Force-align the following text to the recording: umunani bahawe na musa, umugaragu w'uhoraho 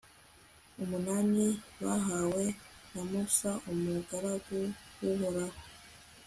umunani 0.83 1.47
bahawe 1.83 2.43
na 2.93 3.01
musa, 3.09 3.51
umugaragu 3.71 4.57
w'uhoraho 5.01 5.59